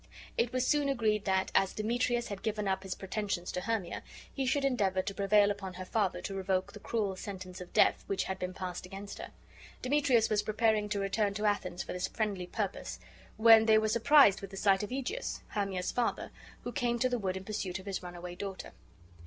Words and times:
It 0.35 0.51
was 0.51 0.65
soon 0.65 0.89
agreed 0.89 1.25
that, 1.25 1.51
as 1.53 1.75
Demetrius 1.75 2.29
bad 2.29 2.41
given 2.41 2.67
up 2.67 2.81
his 2.81 2.95
pretensions 2.95 3.51
to 3.51 3.61
Hermia, 3.61 4.01
he 4.33 4.47
should 4.47 4.65
endeavor 4.65 5.03
to 5.03 5.13
prevail 5.13 5.51
upon 5.51 5.75
her 5.75 5.85
father 5.85 6.23
to 6.23 6.33
revoke 6.33 6.73
the 6.73 6.79
cruel 6.79 7.15
sentence 7.15 7.61
of 7.61 7.71
death 7.71 8.03
which 8.07 8.23
had 8.23 8.39
been 8.39 8.51
passed 8.51 8.87
against 8.87 9.19
her. 9.19 9.29
Demetrius 9.83 10.27
was 10.27 10.41
preparing 10.41 10.89
to 10.89 10.99
return 10.99 11.35
to 11.35 11.45
Athens 11.45 11.83
for 11.83 11.93
this 11.93 12.07
friendly 12.07 12.47
purpose, 12.47 12.99
when 13.37 13.67
they 13.67 13.77
were 13.77 13.87
surprised 13.87 14.41
with 14.41 14.49
the 14.49 14.57
sight 14.57 14.81
of 14.81 14.91
Egeus, 14.91 15.41
Hermia's 15.49 15.91
father, 15.91 16.31
who 16.63 16.71
came 16.71 16.97
to 16.97 17.07
the 17.07 17.19
wood 17.19 17.37
in 17.37 17.43
pursuit 17.43 17.77
of 17.77 17.85
his 17.85 18.01
runaway 18.01 18.33
daughter. 18.33 18.73